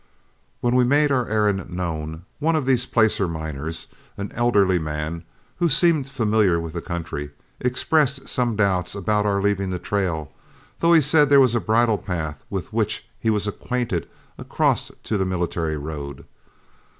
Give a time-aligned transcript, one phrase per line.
[0.61, 3.85] When we made our errand known, one of these placer miners,
[4.17, 5.23] an elderly man
[5.57, 10.31] who seemed familiar with the country, expressed some doubts about our leaving the trail,
[10.79, 14.09] though he said there was a bridle path with which he was acquainted
[14.39, 16.25] across to the military road.